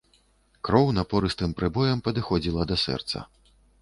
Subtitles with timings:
[0.69, 3.17] Кроў напорыстым прыбоем падыходзіла да сэрца.